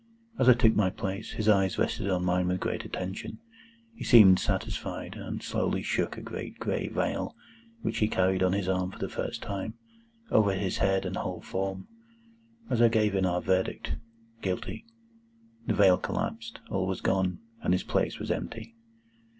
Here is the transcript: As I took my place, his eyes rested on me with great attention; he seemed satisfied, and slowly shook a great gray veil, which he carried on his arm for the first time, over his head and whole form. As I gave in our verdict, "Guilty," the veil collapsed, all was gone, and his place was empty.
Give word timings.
As 0.39 0.49
I 0.49 0.55
took 0.55 0.73
my 0.75 0.89
place, 0.89 1.33
his 1.33 1.47
eyes 1.47 1.77
rested 1.77 2.09
on 2.09 2.25
me 2.25 2.43
with 2.43 2.59
great 2.59 2.85
attention; 2.85 3.37
he 3.93 4.03
seemed 4.03 4.39
satisfied, 4.39 5.13
and 5.15 5.43
slowly 5.43 5.83
shook 5.83 6.17
a 6.17 6.23
great 6.23 6.57
gray 6.57 6.87
veil, 6.87 7.35
which 7.83 7.99
he 7.99 8.07
carried 8.07 8.41
on 8.41 8.53
his 8.53 8.67
arm 8.67 8.89
for 8.89 8.97
the 8.97 9.07
first 9.07 9.43
time, 9.43 9.75
over 10.31 10.53
his 10.53 10.79
head 10.79 11.05
and 11.05 11.17
whole 11.17 11.41
form. 11.41 11.87
As 12.67 12.81
I 12.81 12.87
gave 12.87 13.13
in 13.13 13.27
our 13.27 13.43
verdict, 13.43 13.93
"Guilty," 14.41 14.85
the 15.67 15.75
veil 15.75 15.97
collapsed, 15.99 16.61
all 16.71 16.87
was 16.87 17.01
gone, 17.01 17.37
and 17.61 17.71
his 17.71 17.83
place 17.83 18.17
was 18.17 18.31
empty. 18.31 18.73